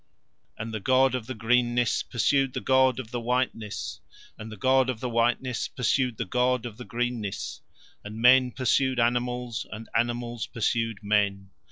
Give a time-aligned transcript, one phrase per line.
[0.57, 3.99] And the god of the greenness pursued the god of the whiteness,
[4.35, 7.61] and the god of the whiteness pursued the god of the greenness,
[8.03, 11.51] and men pursued animals, and animals pursued men.